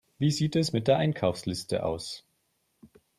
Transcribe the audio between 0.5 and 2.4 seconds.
es mit der Einkaufsliste aus?